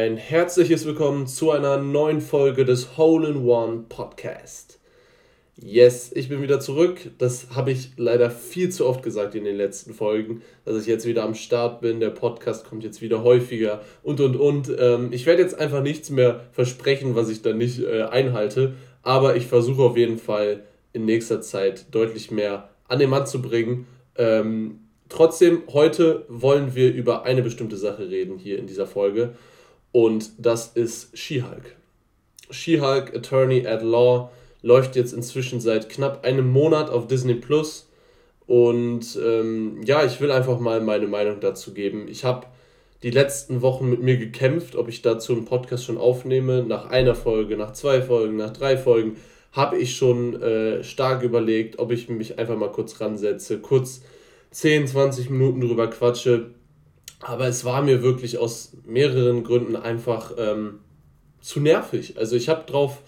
[0.00, 4.80] ein herzliches Willkommen zu einer neuen Folge des Hole in One Podcast.
[5.56, 7.10] Yes, ich bin wieder zurück.
[7.18, 11.04] Das habe ich leider viel zu oft gesagt in den letzten Folgen, dass ich jetzt
[11.04, 12.00] wieder am Start bin.
[12.00, 14.72] Der Podcast kommt jetzt wieder häufiger und und und.
[14.78, 18.72] Ähm, ich werde jetzt einfach nichts mehr versprechen, was ich dann nicht äh, einhalte,
[19.02, 20.64] aber ich versuche auf jeden Fall
[20.94, 23.86] in nächster Zeit deutlich mehr an den Mann zu bringen.
[24.16, 24.78] Ähm,
[25.10, 29.34] Trotzdem, heute wollen wir über eine bestimmte Sache reden hier in dieser Folge
[29.92, 31.76] und das ist She-Hulk.
[32.50, 34.30] She-Hulk Attorney at Law
[34.62, 37.88] läuft jetzt inzwischen seit knapp einem Monat auf Disney Plus
[38.46, 42.08] und ähm, ja, ich will einfach mal meine Meinung dazu geben.
[42.08, 42.46] Ich habe
[43.02, 46.62] die letzten Wochen mit mir gekämpft, ob ich dazu einen Podcast schon aufnehme.
[46.62, 49.16] Nach einer Folge, nach zwei Folgen, nach drei Folgen
[49.52, 54.02] habe ich schon äh, stark überlegt, ob ich mich einfach mal kurz ransetze, kurz
[54.50, 56.50] 10, 20 Minuten drüber quatsche.
[57.20, 60.80] Aber es war mir wirklich aus mehreren Gründen einfach ähm,
[61.40, 62.18] zu nervig.
[62.18, 63.02] Also ich habe drauf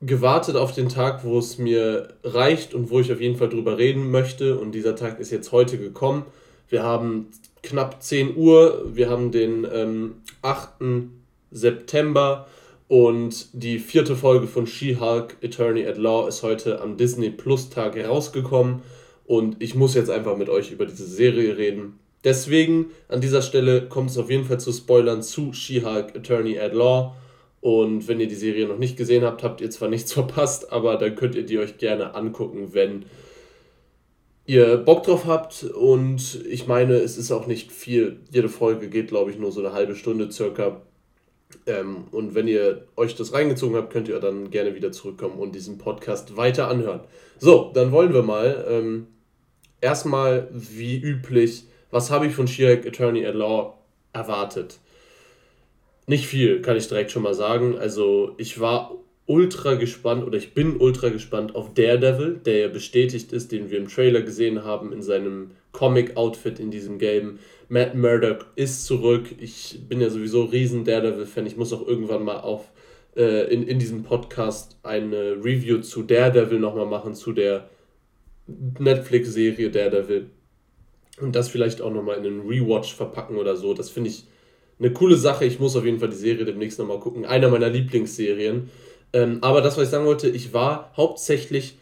[0.00, 3.78] gewartet auf den Tag, wo es mir reicht und wo ich auf jeden Fall drüber
[3.78, 4.58] reden möchte.
[4.58, 6.24] Und dieser Tag ist jetzt heute gekommen.
[6.68, 7.28] Wir haben
[7.62, 11.08] knapp 10 Uhr, wir haben den ähm, 8.
[11.50, 12.46] September
[12.88, 17.96] und die vierte Folge von She-Hulk Attorney at Law ist heute am Disney Plus Tag
[17.96, 18.82] herausgekommen.
[19.26, 21.98] Und ich muss jetzt einfach mit euch über diese Serie reden.
[22.24, 26.72] Deswegen an dieser Stelle kommt es auf jeden Fall zu Spoilern zu She-Hulk Attorney at
[26.72, 27.14] Law.
[27.60, 30.96] Und wenn ihr die Serie noch nicht gesehen habt, habt ihr zwar nichts verpasst, aber
[30.96, 33.04] dann könnt ihr die euch gerne angucken, wenn
[34.46, 35.64] ihr Bock drauf habt.
[35.64, 38.20] Und ich meine, es ist auch nicht viel.
[38.30, 40.80] Jede Folge geht, glaube ich, nur so eine halbe Stunde circa.
[41.66, 45.54] Ähm, und wenn ihr euch das reingezogen habt, könnt ihr dann gerne wieder zurückkommen und
[45.54, 47.00] diesen Podcast weiter anhören.
[47.38, 49.06] So, dann wollen wir mal ähm,
[49.80, 51.64] erstmal, wie üblich,
[51.94, 53.78] was habe ich von Shirek Attorney at Law
[54.12, 54.80] erwartet?
[56.08, 57.78] Nicht viel, kann ich direkt schon mal sagen.
[57.78, 63.32] Also, ich war ultra gespannt oder ich bin ultra gespannt auf Daredevil, der ja bestätigt
[63.32, 67.38] ist, den wir im Trailer gesehen haben in seinem Comic-Outfit in diesem Game.
[67.68, 69.28] Matt Murdock ist zurück.
[69.38, 71.46] Ich bin ja sowieso riesen Daredevil-Fan.
[71.46, 72.72] Ich muss auch irgendwann mal auf
[73.16, 77.70] äh, in, in diesem Podcast eine Review zu Daredevil nochmal machen, zu der
[78.48, 80.30] Netflix-Serie Daredevil.
[81.20, 83.72] Und das vielleicht auch nochmal in einen Rewatch verpacken oder so.
[83.74, 84.24] Das finde ich
[84.78, 85.44] eine coole Sache.
[85.44, 87.24] Ich muss auf jeden Fall die Serie demnächst nochmal gucken.
[87.24, 88.70] Einer meiner Lieblingsserien.
[89.12, 91.76] Ähm, aber das, was ich sagen wollte, ich war hauptsächlich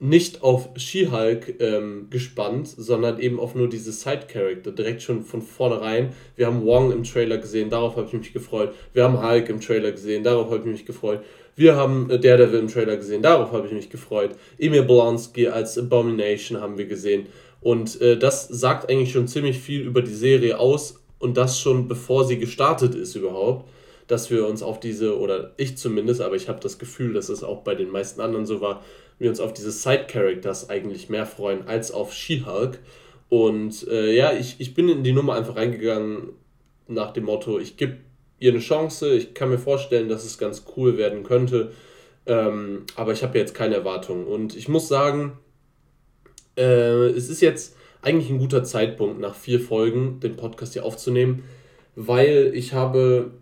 [0.00, 6.14] nicht auf She-Hulk ähm, gespannt, sondern eben auf nur diese Side-Character, direkt schon von vornherein.
[6.36, 8.72] Wir haben Wong im Trailer gesehen, darauf habe ich mich gefreut.
[8.94, 11.20] Wir haben Hulk im Trailer gesehen, darauf habe ich mich gefreut.
[11.54, 14.30] Wir haben äh, Daredevil im Trailer gesehen, darauf habe ich mich gefreut.
[14.58, 17.26] Emil Blonsky als Abomination haben wir gesehen.
[17.60, 21.88] Und äh, das sagt eigentlich schon ziemlich viel über die Serie aus und das schon
[21.88, 23.66] bevor sie gestartet ist überhaupt
[24.10, 27.44] dass wir uns auf diese, oder ich zumindest, aber ich habe das Gefühl, dass es
[27.44, 28.82] auch bei den meisten anderen so war,
[29.20, 32.80] wir uns auf diese Side-Characters eigentlich mehr freuen als auf She-Hulk.
[33.28, 36.30] Und äh, ja, ich, ich bin in die Nummer einfach reingegangen
[36.88, 37.98] nach dem Motto, ich gebe
[38.40, 41.70] ihr eine Chance, ich kann mir vorstellen, dass es ganz cool werden könnte,
[42.26, 44.26] ähm, aber ich habe jetzt keine Erwartungen.
[44.26, 45.38] Und ich muss sagen,
[46.60, 51.44] äh, es ist jetzt eigentlich ein guter Zeitpunkt, nach vier Folgen den Podcast hier aufzunehmen,
[51.96, 53.32] weil ich habe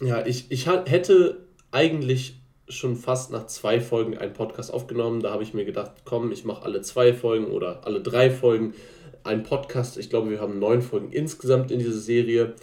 [0.00, 1.38] ja, ich, ich hätte
[1.70, 5.20] eigentlich schon fast nach zwei Folgen einen Podcast aufgenommen.
[5.20, 8.74] Da habe ich mir gedacht, komm, ich mache alle zwei Folgen oder alle drei Folgen
[9.22, 9.98] einen Podcast.
[9.98, 12.54] Ich glaube, wir haben neun Folgen insgesamt in dieser Serie.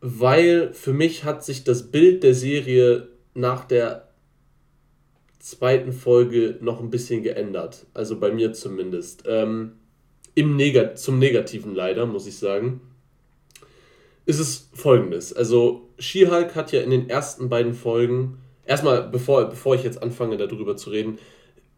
[0.00, 4.07] Weil für mich hat sich das Bild der Serie nach der
[5.38, 7.86] zweiten Folge noch ein bisschen geändert.
[7.94, 9.24] Also bei mir zumindest.
[9.26, 9.72] Ähm,
[10.34, 12.80] im Negat zum Negativen leider, muss ich sagen
[14.28, 15.32] ist es folgendes.
[15.32, 20.36] Also, She-Hulk hat ja in den ersten beiden Folgen, erstmal, bevor, bevor ich jetzt anfange,
[20.36, 21.18] darüber zu reden,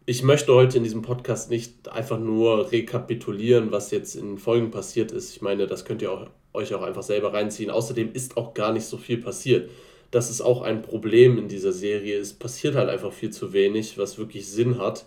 [0.05, 5.13] ich möchte heute in diesem Podcast nicht einfach nur rekapitulieren, was jetzt in Folgen passiert
[5.13, 5.33] ist.
[5.33, 7.69] Ich meine, das könnt ihr auch, euch auch einfach selber reinziehen.
[7.69, 9.69] Außerdem ist auch gar nicht so viel passiert.
[10.11, 12.19] Das ist auch ein Problem in dieser Serie.
[12.19, 15.05] Es passiert halt einfach viel zu wenig, was wirklich Sinn hat.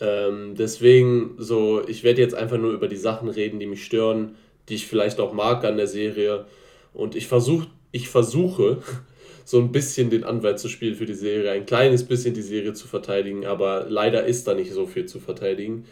[0.00, 4.36] Ähm, deswegen, so, ich werde jetzt einfach nur über die Sachen reden, die mich stören,
[4.68, 6.46] die ich vielleicht auch mag an der Serie.
[6.94, 8.78] Und ich versuche, ich versuche,
[9.44, 12.72] so ein bisschen den Anwalt zu spielen für die Serie, ein kleines bisschen die Serie
[12.72, 15.84] zu verteidigen, aber leider ist da nicht so viel zu verteidigen.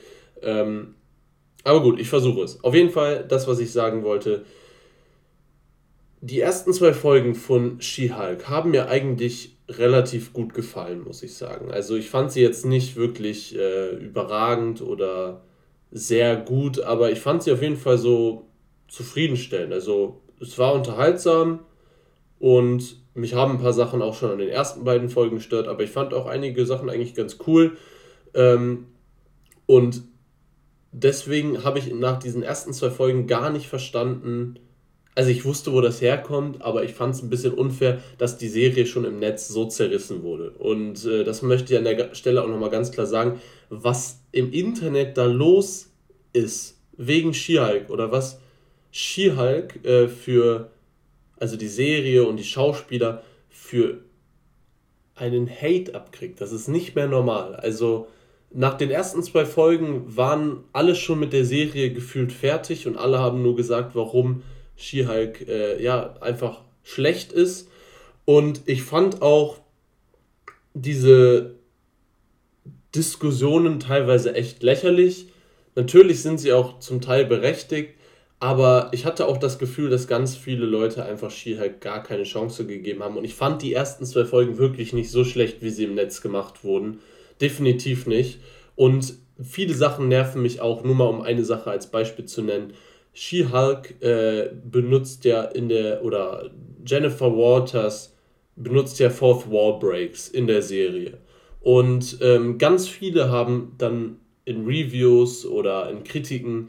[0.42, 0.94] Ähm,
[1.64, 2.62] aber gut, ich versuche es.
[2.64, 4.44] Auf jeden Fall, das, was ich sagen wollte.
[6.20, 11.70] Die ersten zwei Folgen von She-Hulk haben mir eigentlich relativ gut gefallen, muss ich sagen.
[11.70, 15.42] Also ich fand sie jetzt nicht wirklich äh, überragend oder
[15.90, 18.48] sehr gut, aber ich fand sie auf jeden Fall so
[18.88, 19.72] zufriedenstellend.
[19.72, 21.60] Also es war unterhaltsam.
[22.38, 25.82] Und mich haben ein paar Sachen auch schon an den ersten beiden Folgen gestört, aber
[25.82, 27.76] ich fand auch einige Sachen eigentlich ganz cool.
[28.34, 28.86] Ähm,
[29.66, 30.02] und
[30.92, 34.58] deswegen habe ich nach diesen ersten zwei Folgen gar nicht verstanden,
[35.18, 38.46] also ich wusste, wo das herkommt, aber ich fand es ein bisschen unfair, dass die
[38.46, 40.50] Serie schon im Netz so zerrissen wurde.
[40.50, 44.52] Und äh, das möchte ich an der Stelle auch nochmal ganz klar sagen, was im
[44.52, 45.90] Internet da los
[46.32, 48.38] ist, wegen She-Hulk oder was
[48.92, 50.70] She-Hulk äh, für,
[51.40, 53.98] also die Serie und die Schauspieler für
[55.16, 56.40] einen Hate abkriegt.
[56.40, 57.56] Das ist nicht mehr normal.
[57.56, 58.06] Also
[58.52, 63.18] nach den ersten zwei Folgen waren alle schon mit der Serie gefühlt fertig und alle
[63.18, 64.44] haben nur gesagt, warum
[64.78, 67.68] She-Hulk äh, ja einfach schlecht ist.
[68.24, 69.58] Und ich fand auch
[70.72, 71.56] diese
[72.94, 75.26] Diskussionen teilweise echt lächerlich.
[75.74, 77.94] Natürlich sind sie auch zum Teil berechtigt,
[78.40, 82.66] aber ich hatte auch das Gefühl, dass ganz viele Leute einfach She-Hulk gar keine Chance
[82.66, 83.16] gegeben haben.
[83.16, 86.20] Und ich fand die ersten zwei Folgen wirklich nicht so schlecht, wie sie im Netz
[86.20, 87.00] gemacht wurden.
[87.40, 88.38] Definitiv nicht.
[88.76, 92.74] Und viele Sachen nerven mich auch, nur mal um eine Sache als Beispiel zu nennen.
[93.20, 96.52] She-Hulk äh, benutzt ja in der, oder
[96.86, 98.14] Jennifer Waters
[98.54, 101.18] benutzt ja Fourth Wall Breaks in der Serie.
[101.60, 106.68] Und ähm, ganz viele haben dann in Reviews oder in Kritiken,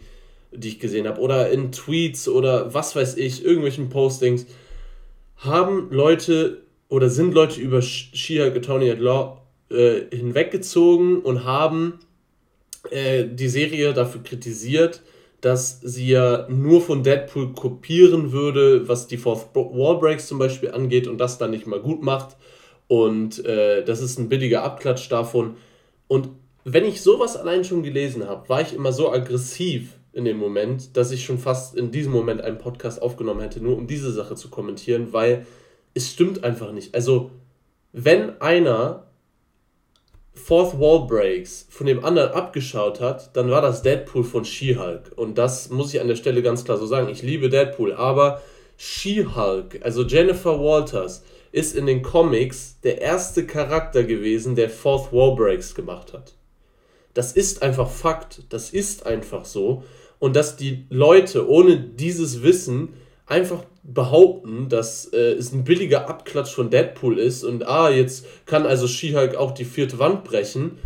[0.52, 4.48] die ich gesehen habe, oder in Tweets oder was weiß ich, irgendwelchen Postings,
[5.36, 12.00] haben Leute oder sind Leute über She-Hulk Attorney at Law äh, hinweggezogen und haben
[12.90, 15.04] äh, die Serie dafür kritisiert,
[15.42, 20.72] dass sie ja nur von Deadpool kopieren würde, was die Fourth Wall Breaks zum Beispiel
[20.72, 22.36] angeht und das dann nicht mal gut macht.
[22.88, 25.56] Und äh, das ist ein billiger Abklatsch davon.
[26.08, 26.30] Und
[26.66, 30.98] wenn ich sowas allein schon gelesen habe, war ich immer so aggressiv in dem Moment,
[30.98, 34.36] dass ich schon fast in diesem Moment einen Podcast aufgenommen hätte, nur um diese Sache
[34.36, 35.46] zu kommentieren, weil
[35.94, 36.96] es stimmt einfach nicht.
[36.96, 37.32] Also,
[37.92, 39.09] wenn einer
[40.44, 45.12] Fourth Wall Breaks von dem anderen abgeschaut hat, dann war das Deadpool von She-Hulk.
[45.16, 47.10] Und das muss ich an der Stelle ganz klar so sagen.
[47.10, 48.42] Ich liebe Deadpool, aber
[48.78, 55.36] She-Hulk, also Jennifer Walters, ist in den Comics der erste Charakter gewesen, der Fourth Wall
[55.36, 56.34] Breaks gemacht hat.
[57.14, 58.44] Das ist einfach Fakt.
[58.50, 59.84] Das ist einfach so.
[60.20, 62.94] Und dass die Leute ohne dieses Wissen
[63.30, 68.66] einfach behaupten, dass äh, es ein billiger Abklatsch von Deadpool ist und ah, jetzt kann
[68.66, 70.80] also She-Hulk auch die vierte Wand brechen,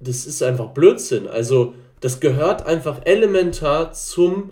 [0.00, 1.28] das ist einfach Blödsinn.
[1.28, 4.50] Also, das gehört einfach elementar zum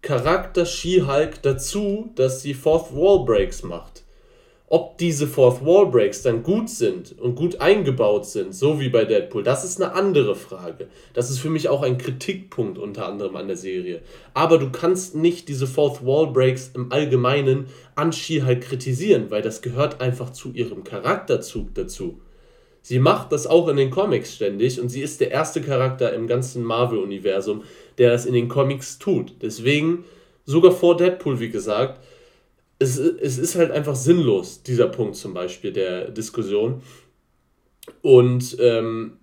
[0.00, 4.04] Charakter She-Hulk dazu, dass sie Fourth Wall Breaks macht.
[4.68, 9.04] Ob diese Fourth Wall Breaks dann gut sind und gut eingebaut sind, so wie bei
[9.04, 10.88] Deadpool, das ist eine andere Frage.
[11.14, 14.02] Das ist für mich auch ein Kritikpunkt unter anderem an der Serie.
[14.34, 19.62] Aber du kannst nicht diese Fourth Wall Breaks im Allgemeinen an She-Hulk kritisieren, weil das
[19.62, 22.20] gehört einfach zu ihrem Charakterzug dazu.
[22.82, 26.26] Sie macht das auch in den Comics ständig und sie ist der erste Charakter im
[26.26, 27.62] ganzen Marvel-Universum,
[27.98, 29.34] der das in den Comics tut.
[29.42, 30.04] Deswegen,
[30.44, 32.00] sogar vor Deadpool, wie gesagt,
[32.78, 36.82] es, es ist halt einfach sinnlos, dieser Punkt zum Beispiel der Diskussion.
[38.02, 39.18] Und ähm,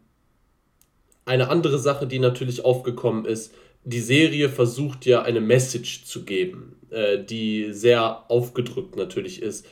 [1.26, 3.54] eine andere Sache, die natürlich aufgekommen ist,
[3.84, 9.66] die Serie versucht ja eine Message zu geben, äh, die sehr aufgedrückt natürlich ist,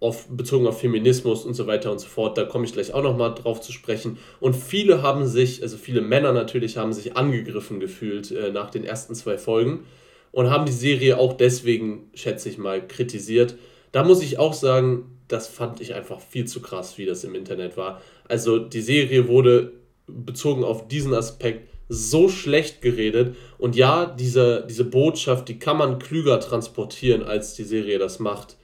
[0.00, 2.38] auf, bezogen auf Feminismus und so weiter und so fort.
[2.38, 4.18] Da komme ich gleich auch nochmal drauf zu sprechen.
[4.40, 8.84] Und viele haben sich, also viele Männer natürlich, haben sich angegriffen gefühlt äh, nach den
[8.84, 9.84] ersten zwei Folgen
[10.32, 13.54] und haben die Serie auch deswegen, schätze ich mal, kritisiert.
[13.92, 17.34] Da muss ich auch sagen, das fand ich einfach viel zu krass, wie das im
[17.34, 18.00] Internet war.
[18.28, 19.72] Also die Serie wurde
[20.06, 23.36] bezogen auf diesen Aspekt so schlecht geredet.
[23.58, 28.56] Und ja, diese, diese Botschaft, die kann man klüger transportieren, als die Serie das macht.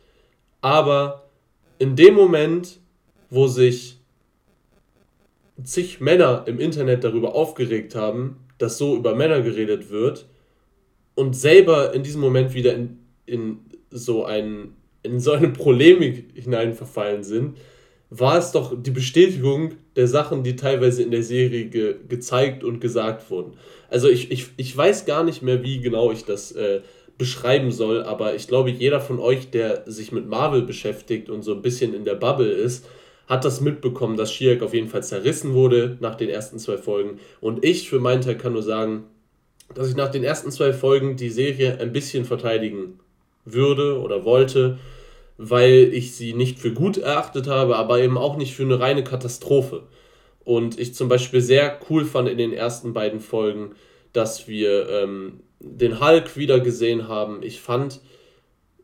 [0.61, 1.29] Aber
[1.79, 2.81] in dem Moment,
[3.31, 3.99] wo sich
[5.63, 10.27] zig Männer im Internet darüber aufgeregt haben, dass so über Männer geredet wird,
[11.19, 13.59] und selber in diesem Moment wieder in, in
[13.91, 17.57] so ein in so eine Polemik hineinverfallen sind,
[18.09, 22.81] war es doch die Bestätigung der Sachen, die teilweise in der Serie ge gezeigt und
[22.81, 23.55] gesagt wurden.
[23.91, 26.83] Also ich, ich, ich weiß gar nicht mehr, wie genau ich das äh,
[27.17, 31.53] beschreiben soll, aber ich glaube, jeder von euch, der sich mit Marvel beschäftigt und so
[31.53, 32.87] ein bisschen in der Bubble ist,
[33.27, 37.19] hat das mitbekommen, dass she auf jeden Fall zerrissen wurde nach den ersten zwei Folgen.
[37.41, 39.05] Und ich für meinen Teil kann nur sagen,
[39.75, 42.99] dass ich nach den ersten zwei Folgen die Serie ein bisschen verteidigen
[43.45, 44.79] würde oder wollte,
[45.37, 49.05] weil ich sie nicht für gut erachtet habe, aber eben auch nicht für eine reine
[49.05, 49.85] Katastrophe.
[50.45, 53.73] Und ich zum Beispiel sehr cool fand in den ersten beiden Folgen,
[54.13, 57.43] dass wir ähm, den Hulk wieder gesehen haben.
[57.43, 58.01] Ich fand,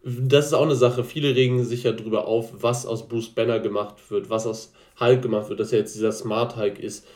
[0.05, 1.03] das ist auch eine Sache.
[1.03, 5.23] Viele regen sich ja darüber auf, was aus Bruce Banner gemacht wird, was aus Hulk
[5.23, 7.07] gemacht wird, dass er jetzt dieser Smart Hulk ist.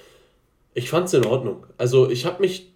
[0.74, 1.66] Ich fand es in Ordnung.
[1.76, 2.72] Also ich habe mich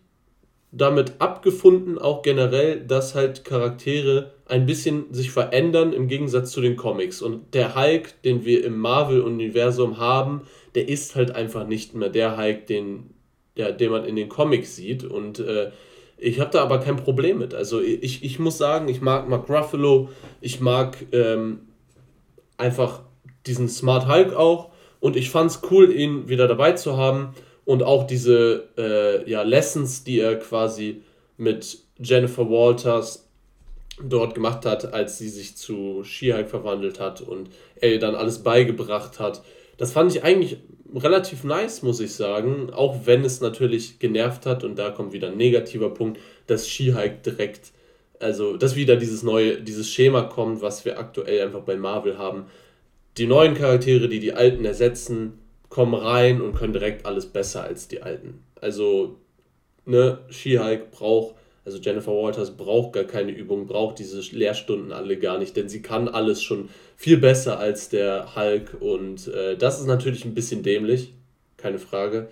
[0.72, 6.76] damit abgefunden, auch generell, dass halt Charaktere ein bisschen sich verändern im Gegensatz zu den
[6.76, 7.20] Comics.
[7.20, 10.42] Und der Hulk, den wir im Marvel-Universum haben,
[10.74, 13.10] der ist halt einfach nicht mehr der Hulk, den,
[13.58, 15.04] der, den man in den Comics sieht.
[15.04, 15.70] Und äh,
[16.16, 17.52] ich habe da aber kein Problem mit.
[17.52, 20.08] Also ich, ich muss sagen, ich mag Mark Ruffalo,
[20.40, 21.60] ich mag ähm,
[22.56, 23.02] einfach
[23.46, 27.82] diesen Smart Hulk auch und ich fand es cool, ihn wieder dabei zu haben und
[27.82, 31.02] auch diese äh, ja, Lessons, die er quasi
[31.36, 33.28] mit Jennifer Walters
[34.02, 38.42] dort gemacht hat, als sie sich zu She-Hulk verwandelt hat und er ihr dann alles
[38.42, 39.42] beigebracht hat.
[39.76, 40.58] Das fand ich eigentlich
[40.94, 45.28] relativ nice, muss ich sagen, auch wenn es natürlich genervt hat und da kommt wieder
[45.28, 47.72] ein negativer Punkt, dass She-Hulk direkt,
[48.18, 52.46] also dass wieder dieses neue, dieses Schema kommt, was wir aktuell einfach bei Marvel haben.
[53.18, 55.38] Die neuen Charaktere, die die alten ersetzen,
[55.72, 58.44] kommen rein und können direkt alles besser als die alten.
[58.60, 59.16] Also,
[59.86, 65.38] ne, She-Hulk braucht, also Jennifer Walters braucht gar keine Übung, braucht diese Lehrstunden alle gar
[65.38, 69.86] nicht, denn sie kann alles schon viel besser als der Hulk und äh, das ist
[69.86, 71.14] natürlich ein bisschen dämlich,
[71.56, 72.28] keine Frage.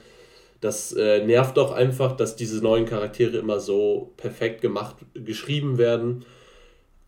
[0.61, 6.27] Das äh, nervt doch einfach, dass diese neuen Charaktere immer so perfekt gemacht, geschrieben werden.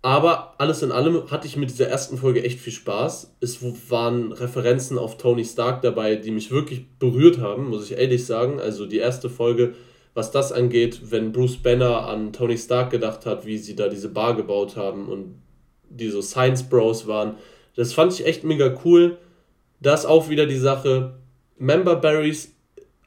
[0.05, 3.37] Aber alles in allem hatte ich mit dieser ersten Folge echt viel Spaß.
[3.41, 8.27] Es waren Referenzen auf Tony Stark dabei, die mich wirklich berührt haben, muss ich ehrlich
[8.27, 8.59] sagen.
[8.59, 9.75] Also die erste Folge,
[10.13, 14.09] was das angeht, wenn Bruce Banner an Tony Stark gedacht hat, wie sie da diese
[14.09, 15.37] Bar gebaut haben und
[15.89, 17.37] die so Science Bros waren,
[17.77, 19.19] das fand ich echt mega cool.
[19.81, 21.15] Das auch wieder die Sache.
[21.59, 22.53] Member Berries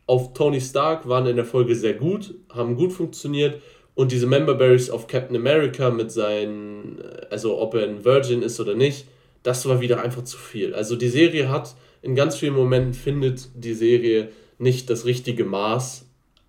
[0.08, 3.62] auf Tony Stark waren in der Folge sehr gut, haben gut funktioniert.
[3.96, 8.60] Und diese Member Berries auf Captain America mit seinen, also ob er ein Virgin ist
[8.60, 9.08] oder nicht,
[9.42, 10.75] das war wieder einfach zu viel.
[10.75, 16.06] Also die Serie hat, in ganz vielen Momenten findet die Serie nicht das richtige Maß,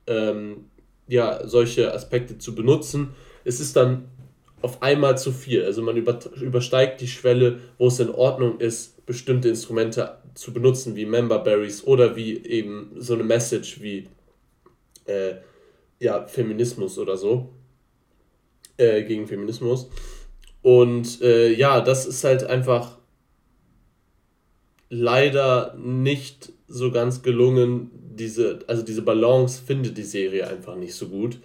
[0.09, 0.65] ähm,
[1.07, 3.11] ja, solche Aspekte zu benutzen.
[3.45, 4.09] Es ist dann
[4.63, 5.65] auf einmal zu viel.
[5.65, 11.07] Also man übersteigt die Schwelle, wo es in Ordnung ist, bestimmte Instrumente zu benutzen, wie
[11.07, 14.09] Member Berries oder wie eben so eine Message wie
[15.05, 15.35] äh,
[16.01, 17.51] ja, Feminismus oder so.
[18.77, 19.89] Äh, gegen Feminismus.
[20.63, 22.99] Und äh, ja, das ist halt einfach
[24.91, 27.91] leider nicht so ganz gelungen.
[28.17, 31.39] Diese, also diese Balance findet die Serie einfach nicht so gut.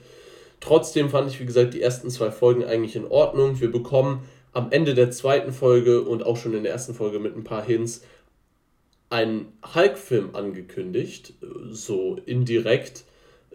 [0.59, 3.59] Trotzdem fand ich, wie gesagt, die ersten zwei Folgen eigentlich in Ordnung.
[3.59, 7.35] Wir bekommen am Ende der zweiten Folge und auch schon in der ersten Folge mit
[7.35, 8.01] ein paar Hints
[9.09, 11.33] einen Hulk-Film angekündigt,
[11.69, 13.03] so indirekt,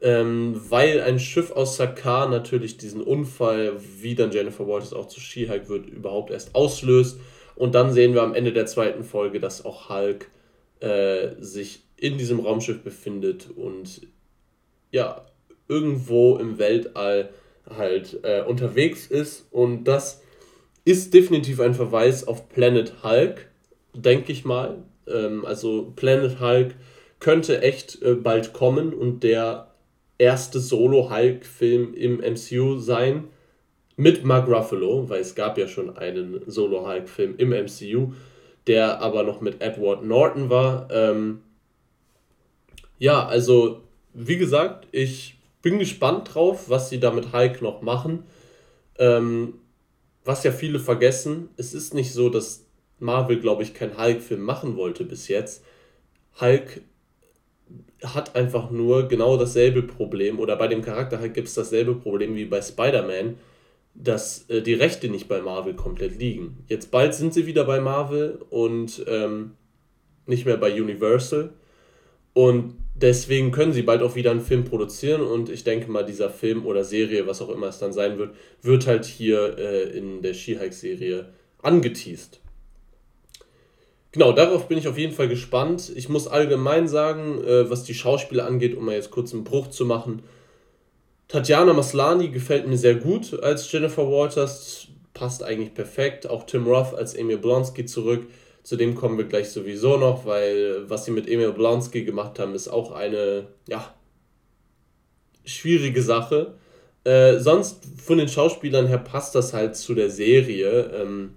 [0.03, 5.21] ähm, weil ein Schiff aus Sakaar natürlich diesen Unfall, wie dann Jennifer Walters auch zu
[5.21, 7.19] She-Hulk wird, überhaupt erst auslöst.
[7.55, 10.31] Und dann sehen wir am Ende der zweiten Folge, dass auch Hulk
[10.81, 14.03] äh, sich in diesem Raumschiff befindet und
[14.91, 15.25] ja,
[15.69, 17.31] irgendwo im Weltall
[17.69, 19.47] halt äh, unterwegs ist.
[19.51, 20.23] Und das
[20.85, 23.49] ist definitiv ein Verweis auf Planet Hulk,
[23.95, 24.85] denke ich mal.
[25.09, 26.75] Ähm, also Planet Hulk
[27.19, 29.73] könnte echt äh, bald kommen und der
[30.19, 33.25] erste Solo-Hulk-Film im MCU sein
[33.97, 38.13] mit Mark Ruffalo, weil es gab ja schon einen Solo-Hulk-Film im MCU,
[38.67, 40.89] der aber noch mit Edward Norton war.
[40.91, 41.43] Ähm,
[42.99, 43.83] ja, also
[44.13, 48.25] wie gesagt, ich bin gespannt drauf, was sie da mit Hulk noch machen.
[48.99, 49.55] Ähm,
[50.25, 52.67] was ja viele vergessen, es ist nicht so, dass
[52.99, 55.65] Marvel, glaube ich, keinen Hulk-Film machen wollte bis jetzt.
[56.41, 56.83] Hulk
[58.03, 62.35] hat einfach nur genau dasselbe Problem, oder bei dem Charakter Hulk gibt es dasselbe Problem
[62.35, 63.37] wie bei Spider-Man,
[63.95, 66.65] dass äh, die Rechte nicht bei Marvel komplett liegen.
[66.69, 69.53] Jetzt bald sind sie wieder bei Marvel und ähm,
[70.27, 71.51] nicht mehr bei Universal.
[72.35, 76.29] Und deswegen können sie bald auch wieder einen Film produzieren und ich denke mal, dieser
[76.29, 80.21] Film oder Serie, was auch immer es dann sein wird, wird halt hier äh, in
[80.21, 81.33] der She-Hulk-Serie
[81.63, 82.41] angeteased.
[84.17, 85.93] Genau, darauf bin ich auf jeden Fall gespannt.
[85.95, 89.67] Ich muss allgemein sagen, äh, was die Schauspieler angeht, um mal jetzt kurz einen Bruch
[89.67, 90.23] zu machen.
[91.29, 96.31] Tatjana Maslani gefällt mir sehr gut als Jennifer Walters, passt eigentlich perfekt.
[96.31, 98.23] Auch Tim Roth als Emil Blonsky zurück
[98.67, 102.53] zu dem kommen wir gleich sowieso noch, weil was sie mit Emil Blonsky gemacht haben,
[102.53, 103.95] ist auch eine, ja,
[105.45, 106.55] schwierige Sache.
[107.05, 110.91] Äh, sonst von den Schauspielern her passt das halt zu der Serie.
[111.01, 111.35] Ähm,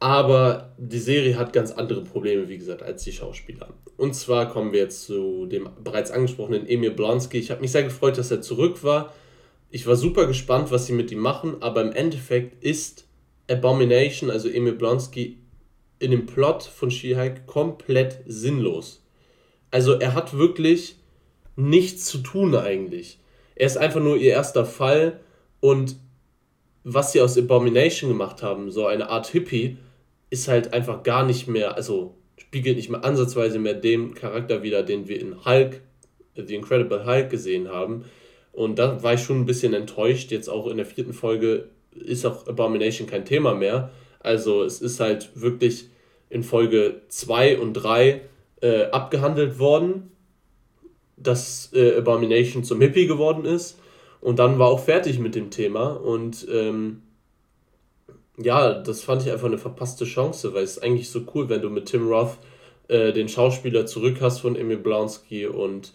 [0.00, 3.68] aber die Serie hat ganz andere Probleme, wie gesagt, als die Schauspieler.
[3.96, 7.38] Und zwar kommen wir jetzt zu dem bereits angesprochenen Emil Blonsky.
[7.38, 9.12] Ich habe mich sehr gefreut, dass er zurück war.
[9.70, 13.06] ich war super gespannt, was sie mit ihm machen, aber im Endeffekt ist
[13.50, 15.38] Abomination, also Emil Blonsky,
[15.98, 19.02] in dem Plot von She-Hulk komplett sinnlos.
[19.70, 20.96] Also er hat wirklich
[21.56, 23.18] nichts zu tun eigentlich.
[23.56, 25.20] Er ist einfach nur ihr erster Fall
[25.60, 25.96] und
[26.84, 29.76] was sie aus Abomination gemacht haben, so eine Art Hippie,
[30.30, 34.82] ist halt einfach gar nicht mehr, also spiegelt nicht mehr ansatzweise mehr dem Charakter wider,
[34.82, 35.80] den wir in Hulk,
[36.34, 38.04] The Incredible Hulk gesehen haben.
[38.52, 40.30] Und da war ich schon ein bisschen enttäuscht.
[40.30, 43.90] Jetzt auch in der vierten Folge ist auch Abomination kein Thema mehr.
[44.20, 45.88] Also es ist halt wirklich
[46.30, 48.20] in Folge 2 und 3
[48.60, 50.10] äh, abgehandelt worden,
[51.16, 53.78] dass äh, Abomination zum Hippie geworden ist.
[54.20, 55.90] Und dann war auch fertig mit dem Thema.
[55.92, 57.02] Und ähm,
[58.40, 61.60] ja, das fand ich einfach eine verpasste Chance, weil es ist eigentlich so cool, wenn
[61.60, 62.38] du mit Tim Roth
[62.88, 65.92] äh, den Schauspieler zurück hast von Emil Blonsky und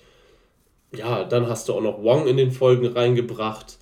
[0.96, 3.78] ja, dann hast du auch noch Wong in den Folgen reingebracht,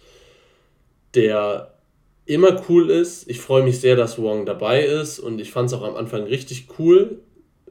[1.14, 1.74] der
[2.26, 3.30] immer cool ist.
[3.30, 6.24] Ich freue mich sehr, dass Wong dabei ist und ich fand es auch am Anfang
[6.24, 7.20] richtig cool.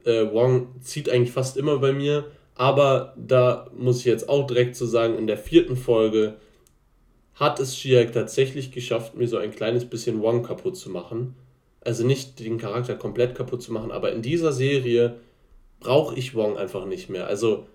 [0.03, 4.75] Äh, Wong zieht eigentlich fast immer bei mir, aber da muss ich jetzt auch direkt
[4.75, 6.35] zu so sagen, in der vierten Folge
[7.41, 11.33] hat es Shiak tatsächlich geschafft, mir so ein kleines bisschen Wong kaputt zu machen.
[11.83, 15.15] Also nicht den Charakter komplett kaputt zu machen, aber in dieser Serie
[15.79, 17.25] brauche ich Wong einfach nicht mehr.
[17.25, 17.65] Also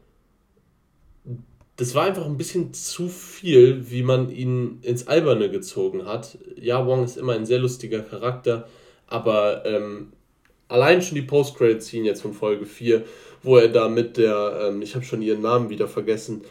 [1.74, 6.38] das war einfach ein bisschen zu viel, wie man ihn ins Alberne gezogen hat.
[6.54, 8.68] Ja, Wong ist immer ein sehr lustiger Charakter,
[9.08, 10.12] aber ähm,
[10.68, 13.02] allein schon die Post-Credit-Scene jetzt von Folge 4,
[13.42, 16.42] wo er da mit der, ähm, ich habe schon ihren Namen wieder vergessen,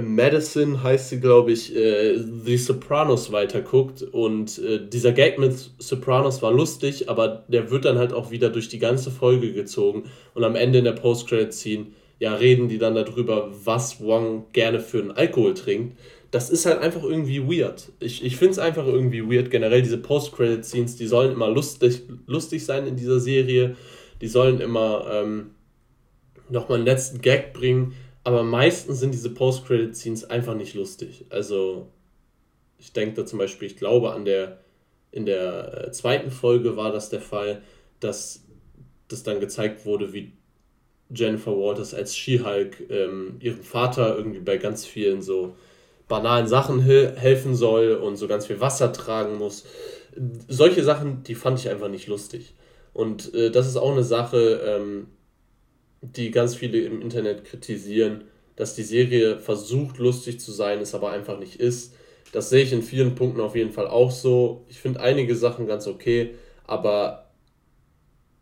[0.00, 4.02] Madison heißt sie, glaube ich, äh, The Sopranos weiterguckt.
[4.02, 8.48] Und äh, dieser Gag mit Sopranos war lustig, aber der wird dann halt auch wieder
[8.48, 10.04] durch die ganze Folge gezogen.
[10.34, 11.86] Und am Ende in der Post-Credit-Scene
[12.20, 15.98] ja, reden die dann darüber, was Wong gerne für einen Alkohol trinkt.
[16.30, 17.92] Das ist halt einfach irgendwie weird.
[18.00, 19.50] Ich, ich finde es einfach irgendwie weird.
[19.50, 23.76] Generell diese Post-Credit-Scenes, die sollen immer lustig, lustig sein in dieser Serie.
[24.22, 25.50] Die sollen immer ähm,
[26.48, 27.94] nochmal einen letzten Gag bringen.
[28.24, 31.26] Aber meistens sind diese Post-Credit-Scenes einfach nicht lustig.
[31.30, 31.88] Also,
[32.78, 34.58] ich denke da zum Beispiel, ich glaube, an der,
[35.10, 37.62] in der äh, zweiten Folge war das der Fall,
[38.00, 38.44] dass
[39.08, 40.32] das dann gezeigt wurde, wie
[41.10, 45.54] Jennifer Walters als She-Hulk ähm, ihrem Vater irgendwie bei ganz vielen so
[46.08, 49.64] banalen Sachen helfen soll und so ganz viel Wasser tragen muss.
[50.48, 52.54] Solche Sachen, die fand ich einfach nicht lustig.
[52.92, 55.06] Und äh, das ist auch eine Sache, ähm,
[56.02, 58.24] die ganz viele im Internet kritisieren,
[58.56, 61.94] dass die Serie versucht lustig zu sein, es aber einfach nicht ist.
[62.32, 64.64] Das sehe ich in vielen Punkten auf jeden Fall auch so.
[64.68, 66.34] Ich finde einige Sachen ganz okay,
[66.66, 67.30] aber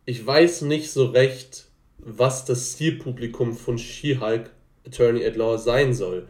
[0.07, 1.67] ich weiß nicht so recht,
[1.99, 4.51] was das Zielpublikum von She-Hulk
[4.87, 6.27] Attorney at Law sein soll.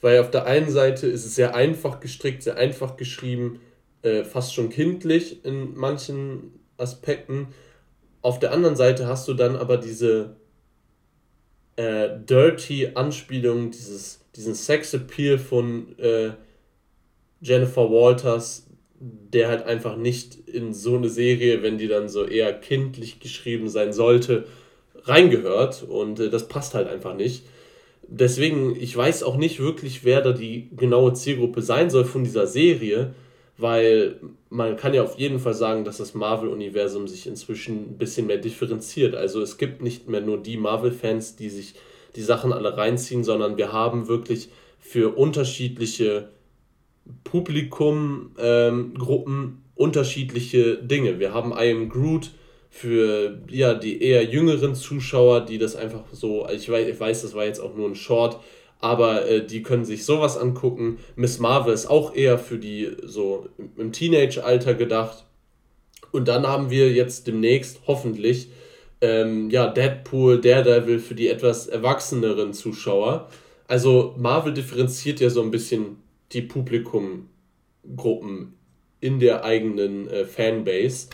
[0.00, 3.60] Weil auf der einen Seite ist es sehr einfach gestrickt, sehr einfach geschrieben,
[4.02, 7.48] äh, fast schon kindlich in manchen Aspekten.
[8.20, 10.36] Auf der anderen Seite hast du dann aber diese
[11.76, 16.30] äh, dirty Anspielung, dieses, diesen Sex-Appeal von äh,
[17.40, 18.66] Jennifer Walters,
[18.98, 23.68] der halt einfach nicht in so eine Serie, wenn die dann so eher kindlich geschrieben
[23.68, 24.46] sein sollte,
[25.04, 27.44] reingehört und äh, das passt halt einfach nicht.
[28.08, 32.46] Deswegen, ich weiß auch nicht wirklich, wer da die genaue Zielgruppe sein soll von dieser
[32.46, 33.14] Serie,
[33.58, 38.26] weil man kann ja auf jeden Fall sagen, dass das Marvel-Universum sich inzwischen ein bisschen
[38.26, 39.14] mehr differenziert.
[39.14, 41.74] Also es gibt nicht mehr nur die Marvel-Fans, die sich
[42.16, 46.28] die Sachen alle reinziehen, sondern wir haben wirklich für unterschiedliche
[47.24, 51.18] Publikumgruppen ähm, unterschiedliche Dinge.
[51.18, 52.30] Wir haben I Am Groot,
[52.76, 57.34] für ja, die eher jüngeren Zuschauer, die das einfach so, ich weiß, ich weiß das
[57.34, 58.38] war jetzt auch nur ein Short,
[58.80, 60.98] aber äh, die können sich sowas angucken.
[61.14, 65.24] Miss Marvel ist auch eher für die so im Teenage-Alter gedacht.
[66.12, 68.50] Und dann haben wir jetzt demnächst hoffentlich
[69.00, 73.28] ähm, ja, Deadpool, Daredevil für die etwas erwachseneren Zuschauer.
[73.68, 75.96] Also Marvel differenziert ja so ein bisschen
[76.32, 78.54] die Publikumgruppen
[79.00, 81.08] in der eigenen äh, Fanbase.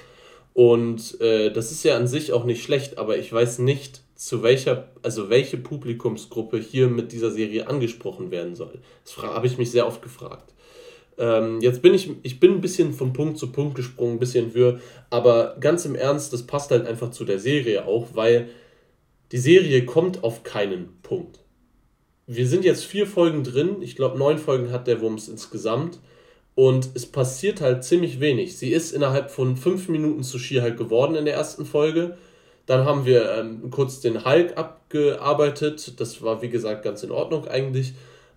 [0.54, 4.44] Und äh, das ist ja an sich auch nicht schlecht, aber ich weiß nicht, zu
[4.44, 8.78] welcher, also welche Publikumsgruppe hier mit dieser Serie angesprochen werden soll.
[9.04, 10.54] Das habe ich mich sehr oft gefragt.
[11.18, 14.52] Ähm, jetzt bin ich, ich bin ein bisschen von Punkt zu Punkt gesprungen, ein bisschen
[14.52, 14.80] für,
[15.10, 18.48] aber ganz im Ernst, das passt halt einfach zu der Serie auch, weil
[19.32, 21.40] die Serie kommt auf keinen Punkt.
[22.28, 25.98] Wir sind jetzt vier Folgen drin, ich glaube neun Folgen hat der Wumms insgesamt.
[26.54, 28.56] Und es passiert halt ziemlich wenig.
[28.56, 32.18] Sie ist innerhalb von fünf Minuten zu She-Hulk geworden in der ersten Folge.
[32.72, 36.00] Dann haben wir ähm, kurz den Hulk abgearbeitet.
[36.00, 37.92] Das war, wie gesagt, ganz in Ordnung eigentlich.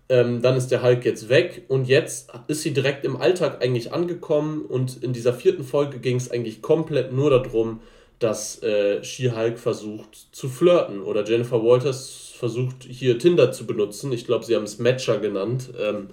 [0.10, 3.94] Ähm, dann ist der Hulk jetzt weg und jetzt ist sie direkt im Alltag eigentlich
[3.94, 7.80] angekommen und in dieser vierten Folge ging es eigentlich komplett nur darum,
[8.20, 14.12] dass äh, She-Hulk versucht zu flirten oder Jennifer Walters versucht hier Tinder zu benutzen.
[14.12, 16.10] Ich glaube, sie haben es Matcher genannt, ähm,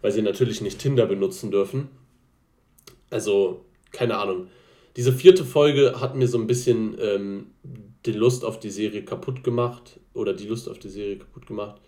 [0.00, 1.88] weil sie natürlich nicht Tinder benutzen dürfen.
[3.10, 4.46] Also, keine Ahnung.
[4.96, 7.48] Diese vierte Folge hat mir so ein bisschen ähm,
[8.06, 11.80] die Lust auf die Serie kaputt gemacht oder die Lust auf die Serie kaputt gemacht.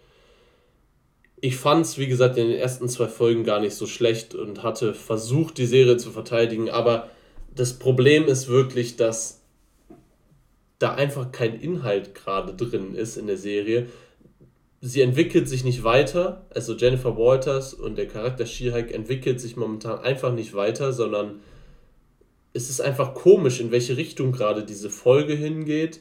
[1.41, 4.63] Ich fand es, wie gesagt, in den ersten zwei Folgen gar nicht so schlecht und
[4.63, 7.09] hatte versucht, die Serie zu verteidigen, aber
[7.55, 9.41] das Problem ist wirklich, dass
[10.79, 13.87] da einfach kein Inhalt gerade drin ist in der Serie.
[14.81, 19.99] Sie entwickelt sich nicht weiter, also Jennifer Walters und der Charakter She-Hulk entwickelt sich momentan
[20.01, 21.41] einfach nicht weiter, sondern
[22.59, 26.01] es ist einfach komisch, in welche Richtung gerade diese Folge hingeht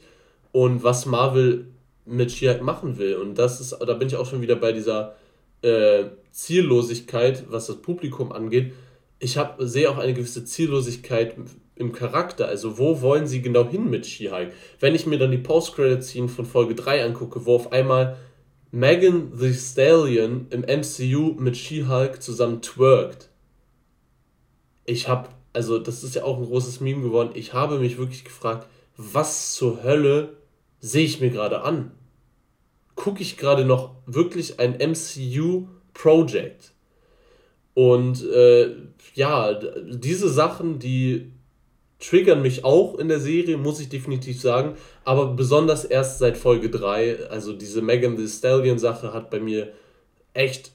[0.52, 1.68] und was Marvel
[2.06, 3.16] mit She-Hulk machen will.
[3.16, 5.16] Und das ist, da bin ich auch schon wieder bei dieser
[5.62, 8.74] äh, Ziellosigkeit, was das Publikum angeht.
[9.20, 11.36] Ich hab, sehe auch eine gewisse Ziellosigkeit
[11.76, 12.48] im Charakter.
[12.48, 14.52] Also, wo wollen sie genau hin mit She-Hulk?
[14.80, 18.18] Wenn ich mir dann die Post-Credit-Scene von Folge 3 angucke, wo auf einmal
[18.72, 23.30] Megan the Stallion im MCU mit She-Hulk zusammen twerkt.
[24.86, 27.32] Ich hab, also, das ist ja auch ein großes Meme geworden.
[27.34, 30.38] Ich habe mich wirklich gefragt, was zur Hölle
[30.80, 31.92] sehe ich mir gerade an?
[32.96, 36.74] Gucke ich gerade noch wirklich ein MCU-Project?
[37.74, 38.76] Und äh,
[39.14, 41.32] ja, diese Sachen, die
[42.00, 46.70] triggern mich auch in der Serie, muss ich definitiv sagen, aber besonders erst seit Folge
[46.70, 47.28] 3.
[47.30, 49.74] Also diese Megan Thee Stallion Sache hat bei mir
[50.34, 50.72] echt,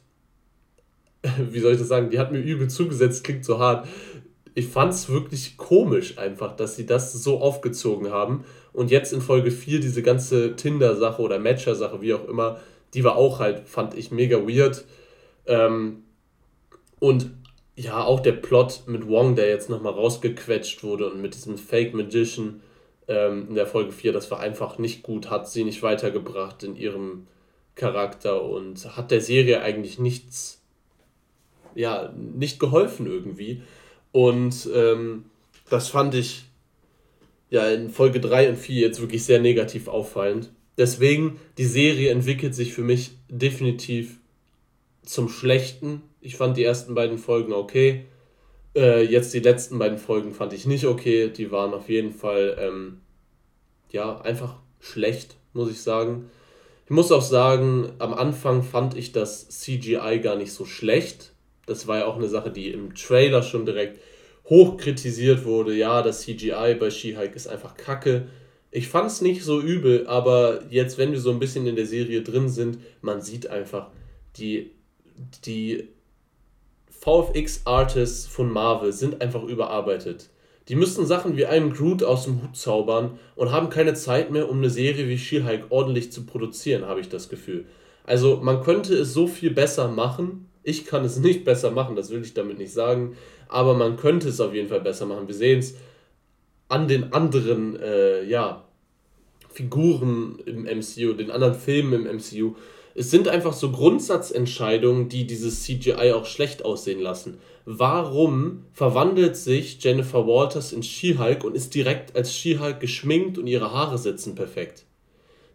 [1.51, 3.87] wie soll ich das sagen, die hat mir übel zugesetzt, klingt so hart.
[4.55, 8.45] Ich fand es wirklich komisch einfach, dass sie das so aufgezogen haben.
[8.73, 12.61] Und jetzt in Folge 4 diese ganze Tinder-Sache oder Matcher-Sache, wie auch immer,
[12.95, 14.85] die war auch halt, fand ich mega weird.
[15.47, 16.05] Ähm,
[16.99, 17.31] und
[17.75, 21.95] ja, auch der Plot mit Wong, der jetzt nochmal rausgequetscht wurde und mit diesem Fake
[21.95, 22.61] Magician
[23.09, 26.77] ähm, in der Folge 4, das war einfach nicht gut, hat sie nicht weitergebracht in
[26.77, 27.27] ihrem
[27.75, 30.63] Charakter und hat der Serie eigentlich nichts,
[31.75, 33.63] ja, nicht geholfen irgendwie.
[34.13, 35.25] Und ähm,
[35.69, 36.45] das fand ich
[37.51, 40.53] ja in Folge 3 und 4 jetzt wirklich sehr negativ auffallend.
[40.79, 44.19] Deswegen, die Serie entwickelt sich für mich definitiv
[45.05, 48.07] zum Schlechten ich fand die ersten beiden Folgen okay.
[48.77, 51.29] Äh, jetzt die letzten beiden Folgen fand ich nicht okay.
[51.29, 53.01] Die waren auf jeden Fall, ähm,
[53.91, 56.31] ja, einfach schlecht, muss ich sagen.
[56.85, 61.32] Ich muss auch sagen, am Anfang fand ich das CGI gar nicht so schlecht.
[61.67, 64.01] Das war ja auch eine Sache, die im Trailer schon direkt
[64.47, 65.75] hoch kritisiert wurde.
[65.75, 68.27] Ja, das CGI bei She-Hulk ist einfach kacke.
[68.71, 71.87] Ich fand es nicht so übel, aber jetzt, wenn wir so ein bisschen in der
[71.87, 73.91] Serie drin sind, man sieht einfach,
[74.37, 74.73] die,
[75.45, 75.89] die
[76.89, 80.31] VFX-Artists von Marvel sind einfach überarbeitet.
[80.69, 84.49] Die müssten Sachen wie einen Groot aus dem Hut zaubern und haben keine Zeit mehr,
[84.49, 87.67] um eine Serie wie She-Hulk ordentlich zu produzieren, habe ich das Gefühl.
[88.05, 90.49] Also man könnte es so viel besser machen.
[90.63, 93.17] Ich kann es nicht besser machen, das will ich damit nicht sagen.
[93.49, 95.29] Aber man könnte es auf jeden Fall besser machen.
[95.29, 95.75] Wir sehen es
[96.69, 98.65] an den anderen äh, ja,
[99.51, 102.55] Figuren im MCU, den anderen Filmen im MCU
[102.95, 107.39] es sind einfach so Grundsatzentscheidungen, die dieses CGI auch schlecht aussehen lassen.
[107.65, 113.73] Warum verwandelt sich Jennifer Walters in She-Hulk und ist direkt als She-Hulk geschminkt und ihre
[113.73, 114.85] Haare sitzen perfekt?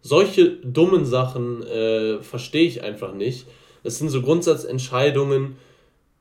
[0.02, 3.46] Solche dummen Sachen äh, verstehe ich einfach nicht.
[3.88, 5.56] Das sind so Grundsatzentscheidungen.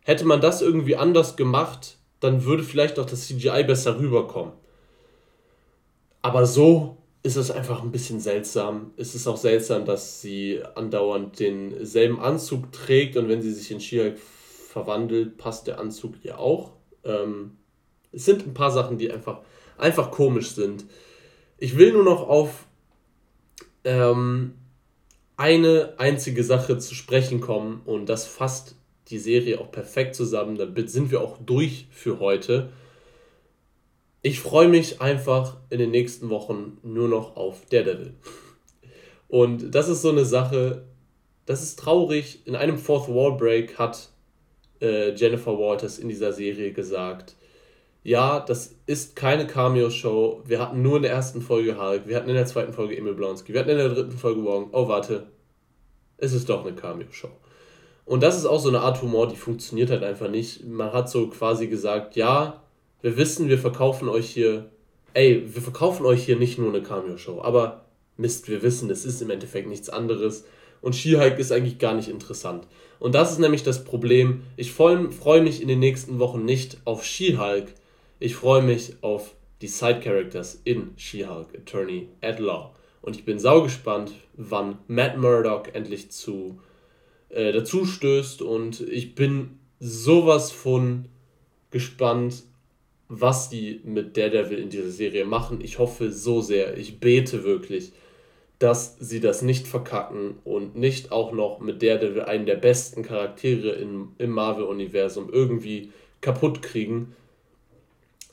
[0.05, 4.53] Hätte man das irgendwie anders gemacht, dann würde vielleicht auch das CGI besser rüberkommen.
[6.23, 8.93] Aber so ist es einfach ein bisschen seltsam.
[8.97, 13.81] Es ist auch seltsam, dass sie andauernd denselben Anzug trägt und wenn sie sich in
[13.81, 16.71] She-Hulk verwandelt, passt der Anzug ihr auch.
[17.03, 17.57] Ähm,
[18.13, 19.41] es sind ein paar Sachen, die einfach,
[19.77, 20.85] einfach komisch sind.
[21.59, 22.67] Ich will nur noch auf
[23.83, 24.55] ähm,
[25.37, 28.77] eine einzige Sache zu sprechen kommen und das fasst
[29.09, 30.57] die Serie auch perfekt zusammen.
[30.57, 32.71] Damit sind wir auch durch für heute
[34.27, 38.13] ich freue mich einfach in den nächsten Wochen nur noch auf Daredevil.
[39.29, 40.85] Und das ist so eine Sache,
[41.47, 42.45] das ist traurig.
[42.45, 44.09] In einem Fourth Wall Break hat
[44.81, 47.36] äh, Jennifer Walters in dieser Serie gesagt,
[48.07, 50.43] ja, das ist keine Cameo-Show.
[50.45, 53.15] Wir hatten nur in der ersten Folge Hulk, wir hatten in der zweiten Folge Emil
[53.15, 54.69] Blonsky, wir hatten in der dritten Folge Wong.
[54.71, 55.27] Oh, warte,
[56.17, 57.31] es ist doch eine Cameo-Show.
[58.05, 60.65] Und das ist auch so eine Art Humor, die funktioniert halt einfach nicht.
[60.65, 62.63] Man hat so quasi gesagt, ja,
[63.03, 64.71] wir wissen, wir verkaufen euch hier,
[65.13, 69.21] ey, wir verkaufen euch hier nicht nur eine Cameo-Show, aber Mist, wir wissen, es ist
[69.21, 70.45] im Endeffekt nichts anderes.
[70.81, 72.69] und She-Hulk ist eigentlich gar nicht interessant.
[73.01, 74.45] Und das ist nämlich das Problem.
[74.57, 77.75] Ich freue mich in den nächsten Wochen nicht auf She-Hulk,
[78.19, 82.75] ich freue mich auf die Side-Characters in She-Hulk, Attorney at Law.
[83.03, 86.61] Und ich bin saugespannt, wann Matt Murdock endlich zu
[87.29, 88.43] äh, dazu stößt.
[88.43, 91.07] Und ich bin sowas von
[91.71, 92.43] gespannt,
[93.09, 95.61] was die mit Daredevil in dieser Serie machen.
[95.63, 97.93] Ich hoffe so sehr, ich bete wirklich,
[98.59, 103.71] dass sie das nicht verkacken und nicht auch noch mit Daredevil einen der besten Charaktere
[103.71, 107.15] in, im Marvel-Universum irgendwie kaputt kriegen.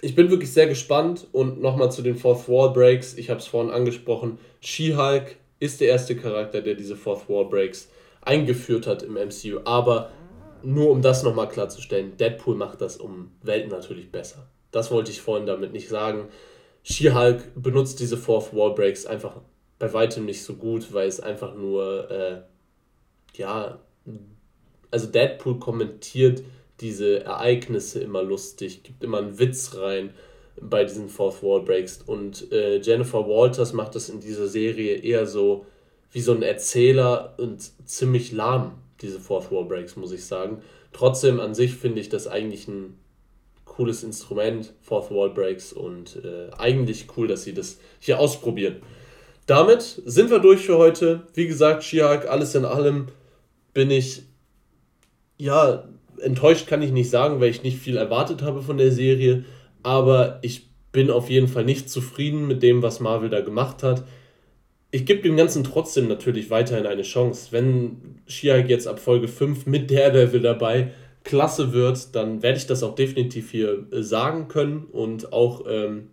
[0.04, 3.13] Ich bin wirklich sehr gespannt und nochmal zu den Fourth Wall Breaks.
[3.13, 4.38] Ich habe es vorhin angesprochen.
[4.60, 7.88] She-Hulk ist der erste Charakter, der diese Fourth Wall Breaks
[8.20, 9.62] eingeführt hat im MCU.
[9.63, 10.12] Aber
[10.62, 14.50] nur um das nochmal klarzustellen, Deadpool macht das um Welten natürlich besser.
[14.72, 16.28] Das wollte ich vorhin damit nicht sagen.
[16.84, 19.38] She-Hulk benutzt diese Fourth Wall Breaks einfach
[19.80, 22.42] bei weitem nicht so gut, weil es einfach nur, äh,
[23.36, 23.80] ja,
[24.92, 26.44] also Deadpool kommentiert
[26.84, 30.12] diese Ereignisse immer lustig, gibt immer einen Witz rein
[30.62, 35.26] bei diesen Fourth Wall Breaks und äh, Jennifer Walters macht das in dieser Serie eher
[35.26, 35.65] so
[36.12, 40.62] wie so ein Erzähler und ziemlich lahm diese Fourth Wall Breaks, muss ich sagen.
[40.91, 43.00] Trotzdem an sich finde ich das eigentlich ein
[43.65, 48.84] cooles Instrument, Fourth Wall Breaks, und äh, eigentlich cool, dass sie das hier ausprobieren.
[49.48, 51.24] Damit sind wir durch für heute.
[51.34, 53.08] Wie gesagt, Shiak, alles in allem
[53.74, 54.24] bin ich,
[55.38, 55.89] ja,
[56.24, 59.46] enttäuscht kann ich nicht sagen, weil ich nicht viel erwartet habe von der Serie,
[59.84, 64.04] aber ich bin auf jeden Fall nicht zufrieden mit dem, was Marvel da gemacht hat
[64.94, 67.48] ich gebe dem Ganzen trotzdem natürlich weiterhin eine Chance.
[67.50, 70.92] Wenn Shiak jetzt ab Folge 5 mit Daredevil dabei
[71.24, 76.10] klasse wird, dann werde ich das auch definitiv hier äh, sagen können und auch ähm,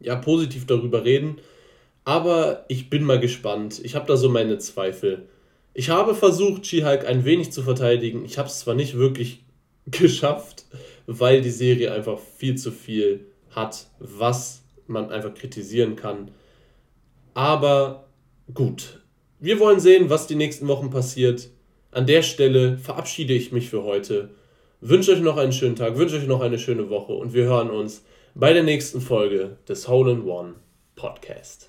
[0.00, 1.36] ja, positiv darüber reden.
[2.04, 3.80] Aber ich bin mal gespannt.
[3.84, 5.28] Ich habe da so meine Zweifel.
[5.78, 8.24] Ich habe versucht, She-Hulk ein wenig zu verteidigen.
[8.24, 9.44] Ich habe es zwar nicht wirklich
[9.86, 10.64] geschafft,
[11.06, 16.32] weil die Serie einfach viel zu viel hat, was man einfach kritisieren kann.
[17.32, 18.08] Aber
[18.52, 19.04] gut,
[19.38, 21.48] wir wollen sehen, was die nächsten Wochen passiert.
[21.92, 24.30] An der Stelle verabschiede ich mich für heute.
[24.80, 27.70] Wünsche euch noch einen schönen Tag, wünsche euch noch eine schöne Woche und wir hören
[27.70, 28.02] uns
[28.34, 30.54] bei der nächsten Folge des Hole in One
[30.96, 31.67] Podcast.